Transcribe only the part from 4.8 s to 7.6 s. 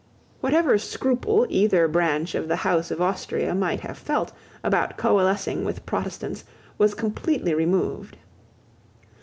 coalescing with Protestants was completely